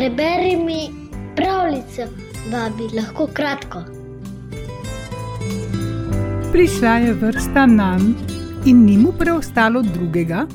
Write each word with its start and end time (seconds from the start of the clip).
Preberi 0.00 0.56
mi 0.56 1.10
pravljico, 1.36 2.02
babi, 2.50 2.84
lahko 2.96 3.26
kratko. 3.34 3.80
Prišla 6.52 6.90
je 6.90 7.12
vrsta 7.12 7.66
nam 7.66 8.16
in 8.66 8.84
ni 8.84 8.96
mu 8.98 9.12
preostalo 9.18 9.82
drugega, 9.82 10.46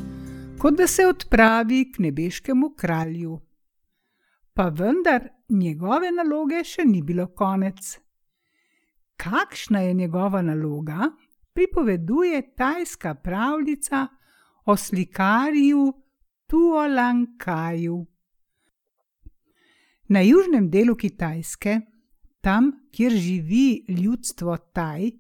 kot 0.58 0.78
da 0.78 0.88
se 0.88 1.06
odpravi 1.06 1.92
k 1.92 2.00
nebeškemu 2.00 2.70
kralju. 2.78 3.40
Pa 4.54 4.64
vendar 4.70 5.30
njegove 5.50 6.12
naloge 6.12 6.64
še 6.64 6.86
ni 6.86 7.04
bilo 7.04 7.28
konec. 7.28 8.00
Kakšna 9.16 9.80
je 9.80 9.94
njegova 9.94 10.42
naloga, 10.42 11.12
pripoveduje 11.54 12.42
tajska 12.56 13.14
pravljica 13.14 14.08
o 14.66 14.78
slikarju 14.78 15.94
Tuolankaju. 16.48 18.06
Na 20.08 20.22
južnem 20.22 20.70
delu 20.70 20.96
Kitajske, 20.96 21.82
tam, 22.42 22.72
kjer 22.92 23.12
živi 23.12 23.86
ljudstvo 23.90 24.58
Taj, 24.58 25.12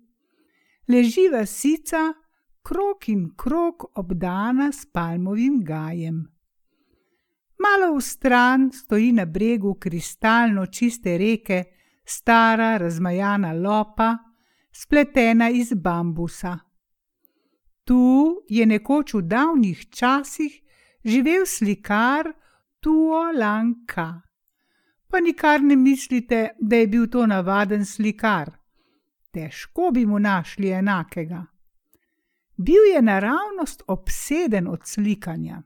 leži 0.87 1.29
vasica, 1.33 2.13
krok 2.61 3.09
in 3.09 3.31
krok 3.37 3.97
obdana 3.97 4.71
s 4.71 4.85
palmovim 4.85 5.63
gajem. 5.63 6.35
Malo 7.57 7.95
v 7.95 8.01
stran 8.01 8.69
stoji 8.71 9.11
na 9.11 9.25
bregu 9.25 9.73
kristalno 9.73 10.65
čiste 10.65 11.17
reke 11.17 11.63
stara 12.05 12.77
razmajana 12.77 13.53
lopa, 13.53 14.17
spletena 14.71 15.49
iz 15.49 15.73
bambusa. 15.73 16.59
Tu 17.83 18.35
je 18.49 18.65
nekoč 18.65 19.13
v 19.13 19.21
davnih 19.21 19.89
časih 19.89 20.61
živel 21.05 21.45
slikar 21.45 22.33
Tuo 22.79 23.31
Lanka. 23.31 24.21
Pa 25.15 25.19
nikar 25.19 25.61
ne 25.63 25.75
mislite, 25.75 26.49
da 26.59 26.75
je 26.75 26.87
bil 26.87 27.05
to 27.07 27.25
navaden 27.25 27.85
slikar. 27.85 28.49
Težko 29.31 29.91
bi 29.93 30.05
mu 30.05 30.19
našli 30.19 30.69
enakega. 30.69 31.45
Bil 32.57 32.89
je 32.93 33.01
naravnost 33.01 33.83
obseden 33.87 34.67
od 34.67 34.81
slikanja. 34.83 35.61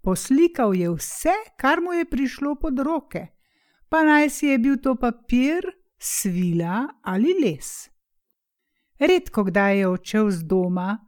Poslikal 0.00 0.74
je 0.74 0.90
vse, 0.90 1.36
kar 1.56 1.80
mu 1.80 1.92
je 1.92 2.10
prišlo 2.10 2.54
pod 2.54 2.78
roke, 2.78 3.26
pa 3.88 4.02
naj 4.02 4.30
si 4.30 4.46
je 4.46 4.58
bil 4.58 4.82
to 4.82 4.96
papir, 4.98 5.70
svila 5.98 6.88
ali 7.02 7.38
les. 7.44 7.88
Redko 8.98 9.44
kdaj 9.44 9.78
je 9.78 9.88
odšel 9.88 10.30
z 10.30 10.42
doma, 10.42 10.98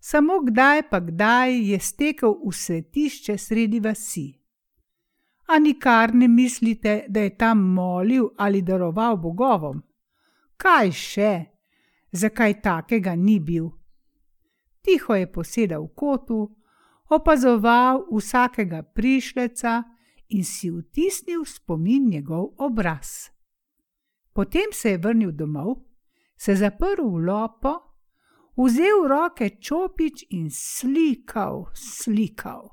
samo 0.00 0.42
kdaj 0.44 0.88
pa 0.90 1.00
kdaj 1.00 1.56
je 1.72 1.80
stekel 1.80 2.36
v 2.44 2.52
svetišče 2.52 3.38
sredi 3.38 3.80
vasi. 3.80 4.43
A 5.46 5.58
nikar 5.58 6.14
ne 6.14 6.28
mislite, 6.28 7.04
da 7.08 7.20
je 7.20 7.36
tam 7.36 7.58
molil 7.58 8.28
ali 8.36 8.62
daroval 8.62 9.16
bogovom. 9.16 9.82
Kaj 10.56 10.90
še, 10.92 11.32
zakaj 12.12 12.60
takega 12.62 13.14
ni 13.14 13.40
bil? 13.40 13.68
Tiho 14.84 15.14
je 15.14 15.26
posedal 15.32 15.84
v 15.84 15.94
kotu, 15.94 16.38
opazoval 17.08 18.06
vsakega 18.12 18.82
prišleca 18.82 19.82
in 20.28 20.44
si 20.44 20.70
vtisnil 20.70 21.44
spomin 21.44 22.08
njegov 22.08 22.54
obraz. 22.58 23.30
Potem 24.32 24.72
se 24.72 24.90
je 24.90 24.98
vrnil 24.98 25.32
domov, 25.32 25.84
se 26.36 26.56
zaprl 26.56 27.04
v 27.04 27.24
lopo, 27.26 27.74
vzel 28.56 29.04
v 29.04 29.08
roke 29.08 29.48
čopič 29.60 30.24
in 30.30 30.50
slikal, 30.50 31.68
slikal. 31.74 32.72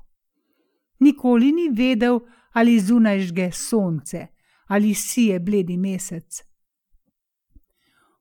Nikoli 1.00 1.52
ni 1.52 1.68
vedel, 1.68 2.20
ali 2.52 2.80
zunaj 2.80 3.20
žge 3.20 3.50
sonce 3.52 4.26
ali 4.66 4.94
si 4.94 5.22
je 5.22 5.40
bledi 5.40 5.76
mesec. 5.76 6.42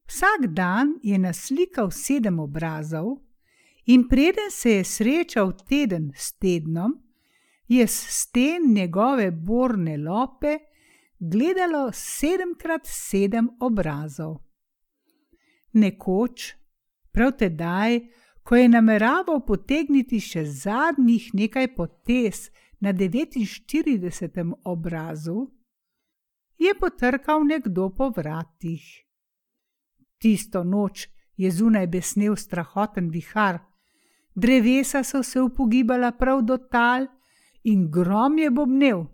Vsak 0.08 0.48
dan 0.48 1.00
je 1.04 1.18
naslikal 1.18 1.92
sedem 1.92 2.40
obrazov, 2.40 3.22
in 3.86 4.08
preden 4.08 4.52
se 4.52 4.72
je 4.72 4.84
srečal 4.84 5.54
teden 5.68 6.12
s 6.16 6.34
tednom, 6.34 6.98
je 7.68 7.88
s 7.88 8.06
sten 8.10 8.74
njegove 8.74 9.32
borne 9.32 9.98
lope 9.98 10.58
gledalo 11.20 11.90
sedemkrat 11.94 12.82
sedem 12.84 13.50
obrazov. 13.60 14.42
Nekoč, 15.74 16.56
prav 17.12 17.32
tedaj, 17.40 18.00
ko 18.44 18.56
je 18.56 18.68
nameraval 18.70 19.46
potegniti 19.48 20.20
še 20.20 20.44
zadnjih 20.46 21.30
nekaj 21.34 21.76
potez 21.76 22.50
na 22.82 22.94
49. 22.94 24.54
obrazu, 24.64 25.52
je 26.58 26.74
potrkal 26.80 27.46
nekdo 27.46 27.90
po 27.90 28.10
vratih. 28.10 28.84
Tisto 30.18 30.64
noč 30.64 31.08
je 31.38 31.52
zunaj 31.52 31.88
besnel 31.88 32.36
strahoten 32.36 33.10
vihar, 33.10 33.60
drevesa 34.36 35.04
so 35.04 35.24
se 35.24 35.42
upogibala 35.42 36.12
prav 36.12 36.42
do 36.42 36.58
tal, 36.58 37.08
in 37.64 37.90
grom 37.92 38.38
je 38.38 38.52
bobnel. 38.52 39.06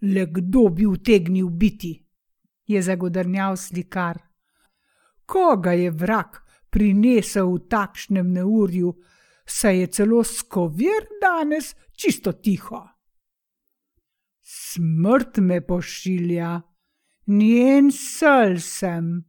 Le 0.00 0.26
kdo 0.26 0.68
bi 0.68 0.86
utegnil 0.86 1.48
biti? 1.48 2.10
je 2.70 2.82
zagodrnjal 2.82 3.56
slikar. 3.56 4.18
Koga 5.26 5.72
je 5.72 5.90
vrak 5.90 6.42
prinesel 6.70 7.50
v 7.54 7.64
takšnem 7.66 8.32
neurju, 8.32 8.94
saj 9.50 9.80
je 9.80 9.86
celo 9.86 10.24
skovir 10.24 11.06
danes 11.22 11.74
čisto 11.92 12.32
tiho. 12.32 12.80
Smrt 14.40 15.38
me 15.38 15.60
pošilja, 15.66 16.60
njen 17.26 17.90
sel 17.92 18.58
sem, 18.58 19.24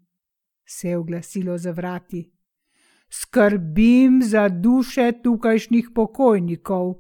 se 0.66 0.90
je 0.90 0.98
oglasilo 0.98 1.58
za 1.58 1.72
vrati. 1.72 2.32
Skrbim 3.10 4.22
za 4.24 4.50
duše 4.50 5.12
tukajšnjih 5.24 5.90
pokojnikov 5.96 6.94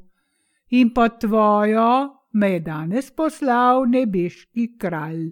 in 0.69 0.93
pa 0.93 1.09
tvojo 1.09 1.91
me 2.33 2.51
je 2.51 2.59
danes 2.59 3.11
poslal 3.11 3.85
nebeški 3.87 4.77
kralj. 4.77 5.29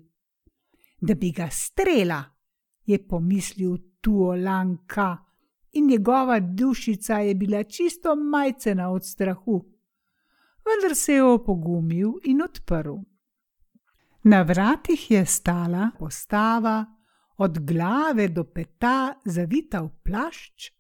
Da 1.02 1.16
bi 1.16 1.32
ga 1.32 1.50
strela, 1.52 2.24
je 2.86 3.08
pomislil 3.08 3.78
Tuolanka 4.02 5.29
in 5.72 5.88
njegova 5.88 6.40
dušica 6.40 7.20
je 7.20 7.36
bila 7.36 7.64
čisto 7.64 8.16
majcena 8.16 8.90
od 8.90 9.06
strahu. 9.06 9.66
Vendar 10.66 10.96
se 10.96 11.14
je 11.14 11.24
opogumil 11.24 12.12
in 12.24 12.42
odprl. 12.42 12.96
Na 14.24 14.42
vratih 14.42 15.12
je 15.12 15.26
stala 15.26 15.90
postava, 16.00 16.86
od 17.38 17.60
glave 17.60 18.28
do 18.28 18.44
peta 18.44 19.14
zavita 19.26 19.82
v 19.82 19.90
plašč, 20.04 20.72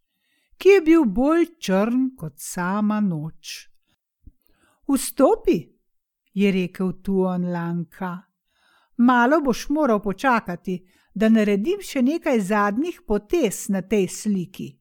ki 0.57 0.69
je 0.69 0.81
bil 0.81 1.05
bolj 1.05 1.45
črn 1.59 2.09
kot 2.19 2.33
sama 2.37 2.99
noč. 2.99 3.69
Vstopi, 4.87 5.59
je 6.33 6.51
rekel 6.51 6.93
Tuon 7.03 7.51
Lanka. 7.51 8.17
Malo 8.97 9.39
boš 9.41 9.69
moral 9.69 10.01
počakati, 10.01 10.81
da 11.15 11.29
naredim 11.29 11.79
še 11.81 12.01
nekaj 12.01 12.39
zadnjih 12.39 13.01
potez 13.07 13.69
na 13.69 13.81
tej 13.81 14.07
sliki. 14.07 14.78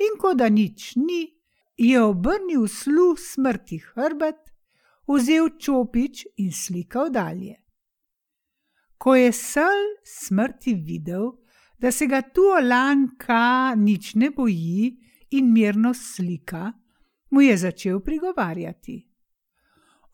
In 0.00 0.16
ko 0.18 0.34
da 0.34 0.48
nič 0.48 0.94
ni, 0.96 1.28
je 1.76 2.00
obrnil 2.02 2.68
slu 2.68 3.16
smrti 3.16 3.80
hrbet, 3.92 4.40
vzel 5.08 5.56
čopič 5.58 6.26
in 6.36 6.52
slikal 6.52 7.10
dalje. 7.10 7.56
Ko 9.00 9.14
je 9.16 9.32
sel 9.32 9.96
smrti 10.04 10.74
videl, 10.74 11.30
da 11.80 11.90
se 11.90 12.06
ga 12.06 12.20
Tuolanka 12.22 13.74
nič 13.74 14.14
ne 14.14 14.30
boji 14.30 14.90
in 15.30 15.52
mirno 15.52 15.94
slika, 15.94 16.72
mu 17.30 17.40
je 17.40 17.56
začel 17.56 18.00
prigovarjati. 18.00 18.98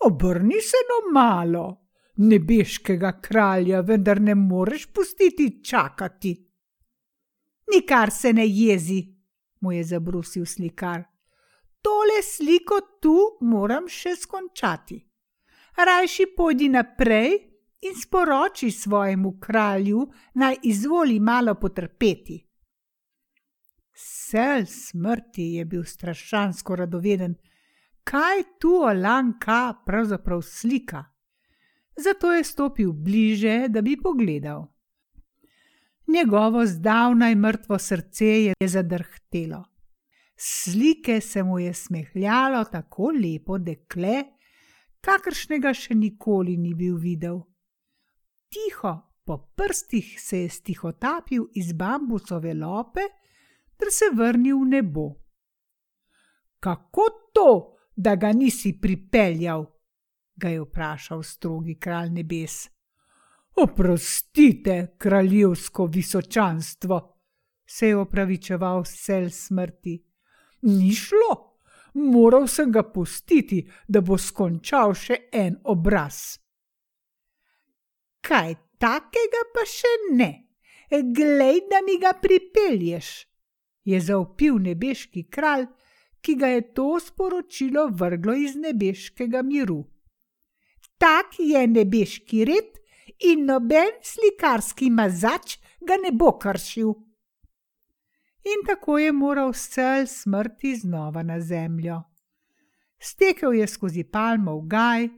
Obrni 0.06 0.60
se 0.60 0.76
no 0.86 1.12
malo, 1.12 1.88
nebeškega 2.16 3.20
kralja, 3.20 3.80
vendar 3.80 4.20
ne 4.20 4.34
moreš 4.34 4.86
pustiti 4.92 5.64
čakati. 5.64 6.36
Nikar 7.74 8.10
se 8.10 8.32
ne 8.32 8.46
jezi, 8.46 9.15
mu 9.66 9.72
je 9.72 9.84
zabrusil 9.84 10.46
slikar. 10.46 11.02
Tole 11.82 12.22
sliko 12.22 12.78
tu 13.02 13.16
moram 13.40 13.88
še 13.90 14.14
skončati. 14.14 15.00
Rajši 15.76 16.26
pojdi 16.36 16.68
naprej 16.70 17.34
in 17.82 17.96
sporoči 17.98 18.70
svojemu 18.70 19.32
kralju, 19.42 20.06
naj 20.34 20.60
izvoli 20.70 21.18
malo 21.20 21.54
potrpeti. 21.54 22.38
Sel 23.94 24.66
smrti 24.70 25.48
je 25.58 25.64
bil 25.64 25.82
strašansko 25.84 26.76
radoveden, 26.76 27.34
kaj 28.06 28.42
tu 28.62 28.78
Alanka 28.86 29.74
pravzaprav 29.86 30.42
slika. 30.42 31.04
Zato 31.96 32.32
je 32.32 32.44
stopil 32.44 32.92
bliže, 32.92 33.66
da 33.68 33.82
bi 33.82 33.96
pogledal. 33.96 34.75
Njegovo 36.16 36.66
zdavnaj 36.66 37.34
mrtvo 37.34 37.78
srce 37.78 38.26
je 38.26 38.54
zadrhtelo. 38.68 39.64
Slike 40.36 41.20
se 41.20 41.42
mu 41.42 41.58
je 41.58 41.74
smehljalo 41.74 42.64
tako 42.64 43.10
lepo 43.22 43.58
dekle, 43.58 44.24
kakršnega 45.00 45.74
še 45.74 45.94
nikoli 45.94 46.56
ni 46.56 46.74
bil 46.74 46.96
videl. 46.96 47.42
Tiho 48.48 48.94
po 49.24 49.38
prstih 49.56 50.16
se 50.20 50.40
je 50.44 50.48
stihotapil 50.48 51.48
iz 51.54 51.72
bambusove 51.72 52.54
lope, 52.54 53.04
ter 53.76 53.92
se 53.92 54.08
vrnil 54.14 54.60
v 54.62 54.68
nebo. 54.72 55.06
Kako 56.60 57.08
to, 57.32 57.50
da 57.96 58.16
ga 58.16 58.32
nisi 58.32 58.78
pripeljal? 58.80 59.66
ga 60.36 60.48
je 60.48 60.60
vprašal 60.60 61.22
strogi 61.22 61.78
kralj 61.80 62.10
nebes. 62.10 62.68
Oprostite, 63.56 64.96
kraljevsko 64.98 65.86
visočanstvo, 65.86 67.16
se 67.66 67.88
je 67.88 67.96
opravičeval 67.96 68.84
sel 68.84 69.30
smrti. 69.30 70.04
Ni 70.62 70.94
šlo, 70.94 71.56
moral 71.94 72.46
sem 72.48 72.72
ga 72.72 72.82
pustiti, 72.82 73.62
da 73.88 74.00
bo 74.00 74.18
skončal 74.18 74.92
še 74.94 75.18
en 75.32 75.56
obraz. 75.64 76.36
Kaj 78.20 78.54
takega 78.82 79.42
pa 79.54 79.64
še 79.64 79.94
ne, 80.12 80.30
glej, 80.90 81.64
da 81.70 81.80
mi 81.86 81.96
ga 82.02 82.12
pripelješ, 82.20 83.10
je 83.84 84.00
zaupil 84.00 84.60
nebeški 84.68 85.28
kralj, 85.32 85.68
ki 86.20 86.34
ga 86.34 86.48
je 86.52 86.62
to 86.74 86.88
sporočilo 87.00 87.88
vrglo 87.88 88.34
iz 88.34 88.56
nebeškega 88.58 89.42
miru. 89.46 89.84
Tak 90.98 91.38
je 91.38 91.66
nebeški 91.66 92.44
red, 92.44 92.76
in 93.20 93.44
noben 93.44 93.96
slikarski 94.02 94.90
mazač 94.90 95.58
ga 95.80 95.96
ne 96.02 96.12
bo 96.12 96.38
kršil. 96.38 96.92
In 98.46 98.62
tako 98.66 98.98
je 98.98 99.12
moral 99.12 99.52
cel 99.52 100.06
smrti 100.06 100.76
znova 100.76 101.22
na 101.22 101.40
zemljo. 101.40 102.02
Stekel 102.98 103.54
je 103.54 103.66
skozi 103.66 104.04
palmov 104.04 104.66
gaj 104.66 105.08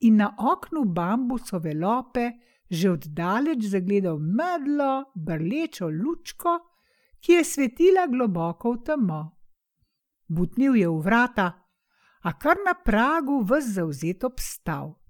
in 0.00 0.16
na 0.16 0.34
oknu 0.38 0.84
bambusove 0.84 1.74
lope 1.74 2.30
že 2.72 2.90
oddaleč 2.90 3.68
zagledal 3.68 4.16
medlo, 4.18 5.12
brlečo 5.14 5.90
lučko, 5.92 6.56
ki 7.20 7.32
je 7.32 7.44
svetila 7.44 8.06
globoko 8.08 8.72
v 8.72 8.78
temo. 8.86 9.20
Butnil 10.28 10.80
je 10.80 10.88
v 10.88 11.00
vrata, 11.04 11.48
a 12.24 12.30
kar 12.32 12.56
na 12.64 12.72
pragu 12.72 13.42
vz 13.44 13.76
zauzet 13.76 14.24
obstal 14.24 15.01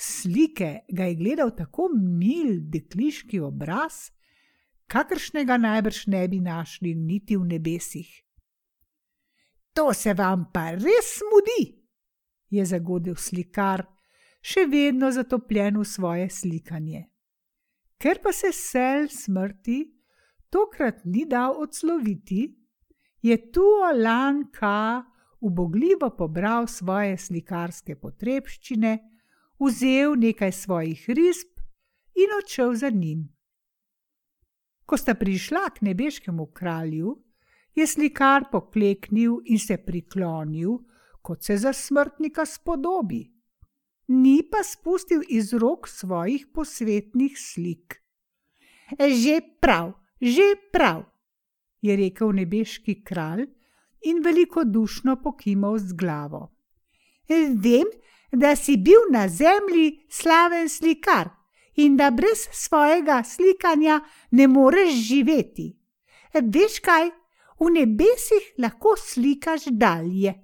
slike 0.00 0.70
ga 0.88 1.04
je 1.04 1.14
gledal 1.14 1.52
tako 1.56 1.88
mil, 1.94 2.56
dekliški 2.72 3.40
obraz, 3.40 4.08
kakršnega 4.88 5.56
najbrž 5.56 6.06
ne 6.06 6.26
bi 6.28 6.40
našli 6.40 6.94
niti 6.94 7.36
v 7.36 7.46
nebesih. 7.52 8.10
To 9.76 9.92
se 9.94 10.14
vam 10.14 10.48
pa 10.52 10.70
res 10.74 11.12
mudi, 11.30 11.62
je 12.50 12.64
zagodil 12.66 13.14
slikar, 13.14 13.84
še 14.42 14.64
vedno 14.66 15.12
zatopljen 15.12 15.78
v 15.78 15.84
svoje 15.86 16.30
slikanje. 16.32 17.04
Ker 18.00 18.18
pa 18.24 18.32
se 18.32 18.50
sel 18.56 19.06
smrti 19.12 19.84
tokrat 20.50 21.04
ni 21.04 21.26
dal 21.28 21.60
odsloviti, 21.60 22.48
je 23.22 23.36
tu 23.52 23.66
Alanka 23.84 25.04
ubogljivo 25.40 26.10
pobral 26.16 26.66
svoje 26.66 27.18
slikarske 27.18 27.96
potrebščine 28.00 28.98
vzel 29.60 30.16
nekaj 30.16 30.52
svojih 30.52 31.04
risb 31.08 31.48
in 32.14 32.32
odšel 32.42 32.74
za 32.74 32.90
njim. 32.90 33.28
Ko 34.86 34.96
sta 34.96 35.14
prišla 35.14 35.70
k 35.70 35.82
nebeškemu 35.86 36.46
kralju, 36.46 37.18
je 37.74 37.86
slikar 37.86 38.48
pokleknil 38.52 39.38
in 39.44 39.58
se 39.58 39.76
priklonil, 39.76 40.78
kot 41.22 41.44
se 41.44 41.56
za 41.56 41.72
smrtnika 41.72 42.46
spodobi. 42.46 43.30
Ni 44.08 44.42
pa 44.50 44.64
spustil 44.66 45.22
iz 45.28 45.52
rok 45.52 45.88
svojih 45.88 46.46
posvetnih 46.54 47.38
slik. 47.38 48.02
Že 48.98 49.40
prav, 49.60 49.92
že 50.20 50.56
prav, 50.72 51.04
je 51.80 51.96
rekel 51.96 52.32
nebeški 52.32 53.04
kralj 53.04 53.46
in 54.02 54.18
velikodušno 54.24 55.16
pokimal 55.22 55.78
z 55.78 55.92
glavo. 55.92 56.48
Vem, 57.28 57.86
da 58.32 58.56
si 58.56 58.76
bil 58.76 59.00
na 59.10 59.28
zemlji 59.28 60.06
slaven 60.08 60.68
slikar 60.68 61.30
in 61.74 61.96
da 61.96 62.10
brez 62.10 62.48
svojega 62.52 63.22
slikanja 63.24 64.00
ne 64.30 64.46
moreš 64.48 64.94
živeti. 64.94 65.76
Veš 66.34 66.78
kaj, 66.80 67.10
v 67.60 67.70
nebesih 67.74 68.54
lahko 68.58 68.94
slikaš 68.96 69.64
dalje. 69.70 70.34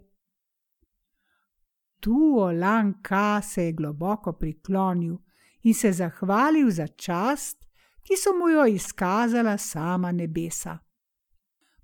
Tu 2.00 2.37
Olanka 2.38 3.43
se 3.43 3.65
je 3.65 3.73
globoko 3.73 4.32
priklonil 4.32 5.17
in 5.62 5.75
se 5.75 5.93
zahvalil 5.93 6.71
za 6.71 6.87
čast, 6.87 7.67
ki 8.03 8.17
so 8.17 8.32
mu 8.39 8.49
jo 8.49 8.67
izkazala 8.67 9.59
sama 9.59 10.12
nebesa. 10.12 10.79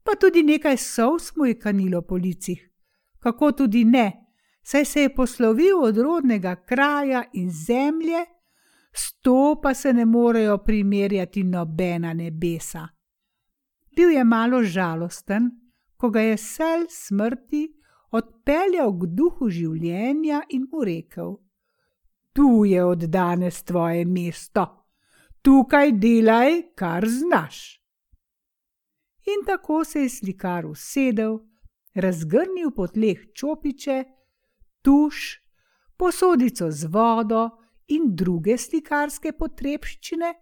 Pa 0.02 0.14
tudi 0.20 0.42
nekaj 0.42 0.76
sov 0.76 1.18
mu 1.36 1.46
je 1.46 1.58
kanilo 1.58 2.02
po 2.02 2.16
licih, 2.16 2.70
kako 3.18 3.52
tudi 3.52 3.84
ne, 3.84 4.21
saj 4.62 4.84
se 4.84 5.00
je 5.00 5.14
poslovil 5.14 5.82
od 5.82 5.98
rodnega 5.98 6.56
kraja 6.56 7.24
in 7.32 7.50
zemlje, 7.50 8.24
s 8.92 9.12
to 9.20 9.60
pa 9.62 9.74
se 9.74 9.92
ne 9.92 10.04
morejo 10.04 10.58
primerjati 10.58 11.44
nobena 11.44 12.14
nebesa. 12.14 12.88
Bil 13.96 14.10
je 14.10 14.24
malo 14.24 14.62
žalosten, 14.62 15.50
ko 15.96 16.10
ga 16.10 16.20
je 16.20 16.36
sel 16.36 16.86
smrti 16.90 17.68
odpeljal 18.10 18.92
k 18.98 19.08
duhu 19.16 19.48
življenja 19.50 20.42
in 20.50 20.66
mu 20.72 20.84
rekel: 20.84 21.36
Tu 22.32 22.64
je 22.64 22.84
od 22.84 23.04
danes 23.12 23.62
tvoje 23.62 24.04
mesto, 24.04 24.66
tukaj 25.42 25.92
delaj, 25.92 26.74
kar 26.74 27.08
znaš. 27.08 27.78
In 29.26 29.44
tako 29.46 29.84
se 29.84 30.00
je 30.00 30.08
slikar 30.08 30.66
usedel, 30.66 31.38
razgrnil 31.94 32.72
po 32.76 32.86
tleh 32.86 33.20
čopiče, 33.34 34.04
tuš, 34.82 35.40
posodico 35.96 36.70
z 36.70 36.88
vodo 36.90 37.50
in 37.86 38.14
druge 38.16 38.56
slikarske 38.58 39.32
potrebščine, 39.32 40.32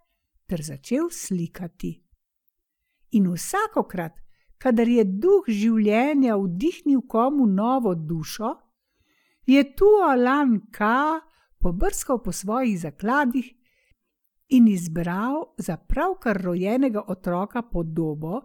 ter 0.46 0.62
začel 0.62 1.10
slikati. 1.10 1.92
In 3.16 3.28
vsakokrat, 3.32 4.16
kadar 4.58 4.88
je 4.88 5.04
duh 5.04 5.46
življenja 5.48 6.36
vdihnil 6.38 7.02
komu 7.08 7.46
novo 7.46 7.94
dušo, 7.94 8.54
je 9.46 9.62
tu 9.74 9.88
Alan 10.04 10.60
K. 10.70 10.86
pobrskal 11.58 12.20
po 12.22 12.32
svojih 12.32 12.78
zakladih 12.80 13.50
in 14.48 14.68
izbral 14.68 15.54
za 15.58 15.76
pravkar 15.76 16.38
rojenega 16.42 17.02
otroka 17.08 17.62
podobo, 17.62 18.40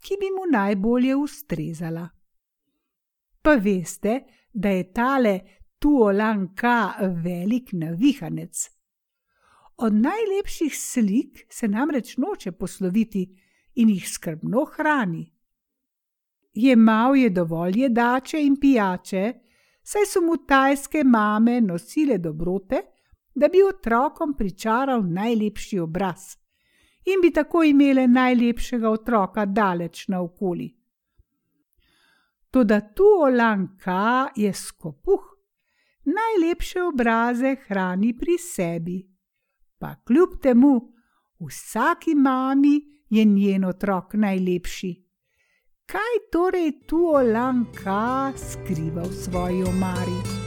ki 0.00 0.16
bi 0.20 0.30
mu 0.30 0.46
najbolje 0.50 1.16
ustrezala. 1.16 2.08
Pa 3.42 3.54
veste, 3.56 4.24
da 4.54 4.68
je 4.68 4.92
tale 4.92 5.40
tuolanka 5.78 6.94
velik 7.24 7.72
navihanec. 7.72 8.70
Od 9.76 9.94
najlepših 9.94 10.76
slik 10.76 11.46
se 11.50 11.68
namreč 11.68 12.16
noče 12.16 12.52
posloviti 12.52 13.24
in 13.74 13.88
jih 13.88 14.08
skrbno 14.08 14.64
hrani. 14.76 15.32
Jemal 16.54 17.16
je 17.16 17.30
dovolj 17.30 17.80
jedače 17.80 18.42
in 18.42 18.56
pijače, 18.60 19.32
saj 19.82 20.06
so 20.06 20.20
mu 20.20 20.36
tajske 20.46 21.04
mame 21.04 21.60
nosile 21.60 22.18
dobrote, 22.18 22.82
da 23.34 23.48
bi 23.48 23.62
otrokom 23.68 24.34
pričaral 24.38 25.02
najlepši 25.02 25.78
obraz 25.78 26.36
in 27.04 27.20
bi 27.22 27.32
tako 27.32 27.62
imele 27.62 28.06
najlepšega 28.08 28.90
otroka 28.90 29.44
daleč 29.46 30.08
naokoli. 30.08 30.83
Toda 32.54 32.80
tu 32.80 33.02
Olanka 33.02 34.30
je 34.36 34.52
skopuh, 34.52 35.22
najlepše 36.04 36.82
obraze 36.82 37.56
hrani 37.66 38.12
pri 38.18 38.38
sebi. 38.38 39.10
Pa 39.78 39.94
kljub 40.06 40.38
temu, 40.42 40.92
vsaki 41.40 42.14
mami 42.14 42.80
je 43.10 43.24
njen 43.24 43.64
otrok 43.64 44.14
najlepši. 44.14 44.92
Kaj 45.86 46.14
torej 46.32 46.86
tu 46.86 47.02
Olanka 47.06 48.32
skriva 48.38 49.02
v 49.02 49.12
svoji 49.12 49.62
omari? 49.62 50.43